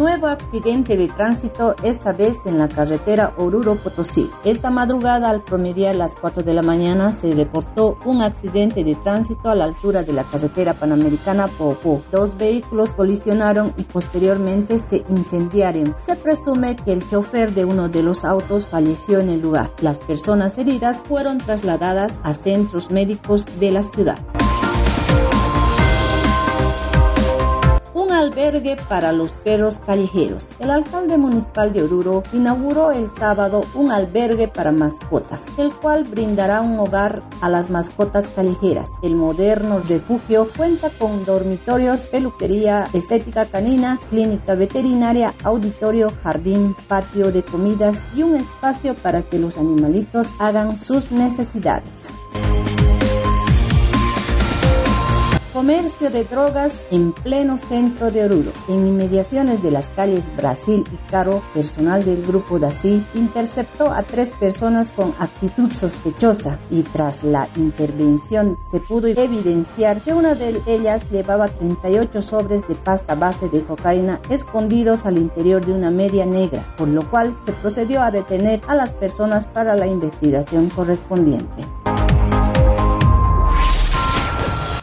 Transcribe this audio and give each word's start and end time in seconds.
Nuevo 0.00 0.28
accidente 0.28 0.96
de 0.96 1.08
tránsito, 1.08 1.76
esta 1.82 2.14
vez 2.14 2.46
en 2.46 2.56
la 2.56 2.68
carretera 2.68 3.34
Oruro-Potosí. 3.36 4.30
Esta 4.44 4.70
madrugada, 4.70 5.28
al 5.28 5.44
promediar 5.44 5.94
las 5.94 6.14
4 6.14 6.42
de 6.42 6.54
la 6.54 6.62
mañana, 6.62 7.12
se 7.12 7.34
reportó 7.34 7.98
un 8.06 8.22
accidente 8.22 8.82
de 8.82 8.94
tránsito 8.94 9.50
a 9.50 9.54
la 9.54 9.64
altura 9.64 10.02
de 10.02 10.14
la 10.14 10.24
carretera 10.24 10.72
panamericana 10.72 11.48
Popó. 11.48 12.02
Dos 12.10 12.38
vehículos 12.38 12.94
colisionaron 12.94 13.74
y 13.76 13.82
posteriormente 13.82 14.78
se 14.78 15.04
incendiaron. 15.10 15.92
Se 15.98 16.16
presume 16.16 16.76
que 16.76 16.94
el 16.94 17.06
chofer 17.06 17.52
de 17.52 17.66
uno 17.66 17.90
de 17.90 18.02
los 18.02 18.24
autos 18.24 18.64
falleció 18.64 19.20
en 19.20 19.28
el 19.28 19.42
lugar. 19.42 19.70
Las 19.82 20.00
personas 20.00 20.56
heridas 20.56 21.02
fueron 21.06 21.36
trasladadas 21.36 22.20
a 22.22 22.32
centros 22.32 22.90
médicos 22.90 23.44
de 23.60 23.70
la 23.70 23.82
ciudad. 23.82 24.16
Albergue 28.12 28.76
para 28.88 29.12
los 29.12 29.32
perros 29.32 29.80
callejeros. 29.84 30.48
El 30.58 30.70
alcalde 30.70 31.18
municipal 31.18 31.72
de 31.72 31.82
Oruro 31.82 32.22
inauguró 32.32 32.92
el 32.92 33.08
sábado 33.08 33.64
un 33.74 33.90
albergue 33.90 34.48
para 34.48 34.72
mascotas, 34.72 35.46
el 35.58 35.72
cual 35.72 36.04
brindará 36.04 36.60
un 36.60 36.78
hogar 36.78 37.22
a 37.40 37.48
las 37.48 37.70
mascotas 37.70 38.28
callejeras. 38.28 38.88
El 39.02 39.16
moderno 39.16 39.80
refugio 39.80 40.48
cuenta 40.56 40.90
con 40.90 41.24
dormitorios, 41.24 42.08
peluquería, 42.08 42.88
estética 42.92 43.46
canina, 43.46 43.98
clínica 44.10 44.54
veterinaria, 44.54 45.34
auditorio, 45.44 46.12
jardín, 46.22 46.76
patio 46.88 47.32
de 47.32 47.42
comidas 47.42 48.04
y 48.14 48.22
un 48.22 48.36
espacio 48.36 48.94
para 48.94 49.22
que 49.22 49.38
los 49.38 49.58
animalitos 49.58 50.32
hagan 50.38 50.76
sus 50.76 51.10
necesidades. 51.10 52.12
Comercio 55.60 56.08
de 56.08 56.24
drogas 56.24 56.80
en 56.90 57.12
pleno 57.12 57.58
centro 57.58 58.10
de 58.10 58.24
Oruro. 58.24 58.50
En 58.66 58.86
inmediaciones 58.86 59.62
de 59.62 59.70
las 59.70 59.90
calles 59.90 60.34
Brasil 60.34 60.84
y 60.90 61.10
Caro, 61.10 61.42
personal 61.52 62.02
del 62.02 62.22
grupo 62.22 62.58
DACI 62.58 63.04
interceptó 63.12 63.90
a 63.90 64.02
tres 64.02 64.30
personas 64.30 64.90
con 64.92 65.12
actitud 65.18 65.70
sospechosa 65.70 66.58
y 66.70 66.82
tras 66.82 67.24
la 67.24 67.46
intervención 67.56 68.56
se 68.70 68.80
pudo 68.80 69.08
evidenciar 69.08 70.00
que 70.00 70.14
una 70.14 70.34
de 70.34 70.62
ellas 70.66 71.10
llevaba 71.10 71.48
38 71.48 72.22
sobres 72.22 72.66
de 72.66 72.74
pasta 72.74 73.14
base 73.14 73.50
de 73.50 73.60
cocaína 73.60 74.18
escondidos 74.30 75.04
al 75.04 75.18
interior 75.18 75.66
de 75.66 75.72
una 75.72 75.90
media 75.90 76.24
negra, 76.24 76.74
por 76.78 76.88
lo 76.88 77.10
cual 77.10 77.34
se 77.44 77.52
procedió 77.52 78.00
a 78.00 78.10
detener 78.10 78.62
a 78.66 78.74
las 78.74 78.94
personas 78.94 79.44
para 79.44 79.74
la 79.74 79.86
investigación 79.86 80.70
correspondiente. 80.70 81.66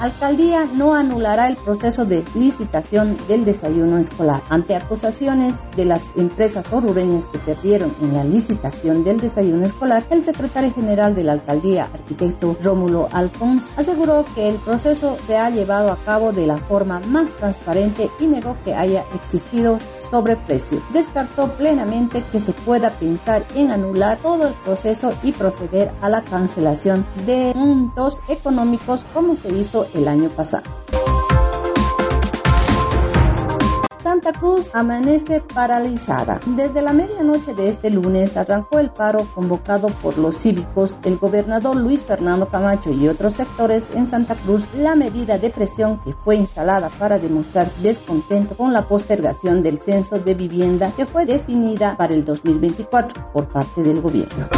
Alcaldía 0.00 0.64
no 0.64 0.94
anulará 0.94 1.46
el 1.46 1.56
proceso 1.56 2.06
de 2.06 2.24
licitación 2.34 3.18
del 3.28 3.44
desayuno 3.44 3.98
escolar. 3.98 4.40
Ante 4.48 4.74
acusaciones 4.74 5.56
de 5.76 5.84
las 5.84 6.08
empresas 6.16 6.64
orureñas 6.72 7.26
que 7.26 7.38
perdieron 7.38 7.94
en 8.00 8.14
la 8.14 8.24
licitación 8.24 9.04
del 9.04 9.20
desayuno 9.20 9.66
escolar, 9.66 10.06
el 10.08 10.24
secretario 10.24 10.72
general 10.72 11.14
de 11.14 11.24
la 11.24 11.32
alcaldía, 11.32 11.84
arquitecto 11.92 12.56
Rómulo 12.62 13.10
Alfons, 13.12 13.70
aseguró 13.76 14.24
que 14.34 14.48
el 14.48 14.56
proceso 14.56 15.18
se 15.26 15.36
ha 15.36 15.50
llevado 15.50 15.92
a 15.92 15.98
cabo 15.98 16.32
de 16.32 16.46
la 16.46 16.56
forma 16.56 17.00
más 17.00 17.32
transparente 17.32 18.10
y 18.18 18.26
negó 18.26 18.56
que 18.64 18.74
haya 18.74 19.04
existido 19.14 19.78
sobreprecio. 19.78 20.82
Descartó 20.94 21.52
plenamente 21.52 22.24
que 22.32 22.40
se 22.40 22.54
pueda 22.54 22.90
pensar 22.92 23.44
en 23.54 23.70
anular 23.70 24.16
todo 24.16 24.48
el 24.48 24.54
proceso 24.64 25.12
y 25.22 25.32
proceder 25.32 25.92
a 26.00 26.08
la 26.08 26.22
cancelación 26.22 27.04
de 27.26 27.50
puntos 27.52 28.22
económicos 28.28 29.04
como 29.12 29.36
se 29.36 29.50
hizo 29.50 29.89
el 29.94 30.08
año 30.08 30.28
pasado. 30.30 30.64
Santa 34.02 34.32
Cruz 34.32 34.70
amanece 34.72 35.40
paralizada. 35.40 36.40
Desde 36.44 36.82
la 36.82 36.92
medianoche 36.92 37.54
de 37.54 37.68
este 37.68 37.90
lunes 37.90 38.36
arrancó 38.36 38.78
el 38.78 38.90
paro 38.90 39.24
convocado 39.34 39.88
por 40.02 40.18
los 40.18 40.36
cívicos, 40.36 40.98
el 41.04 41.16
gobernador 41.16 41.76
Luis 41.76 42.04
Fernando 42.04 42.48
Camacho 42.48 42.90
y 42.90 43.08
otros 43.08 43.34
sectores 43.34 43.88
en 43.94 44.06
Santa 44.06 44.34
Cruz, 44.34 44.64
la 44.74 44.96
medida 44.96 45.38
de 45.38 45.50
presión 45.50 46.00
que 46.02 46.12
fue 46.12 46.34
instalada 46.36 46.88
para 46.98 47.18
demostrar 47.18 47.70
descontento 47.76 48.56
con 48.56 48.72
la 48.72 48.88
postergación 48.88 49.62
del 49.62 49.78
censo 49.78 50.18
de 50.18 50.34
vivienda 50.34 50.92
que 50.96 51.06
fue 51.06 51.24
definida 51.24 51.96
para 51.96 52.14
el 52.14 52.24
2024 52.24 53.32
por 53.32 53.48
parte 53.48 53.82
del 53.82 54.00
gobierno. 54.00 54.48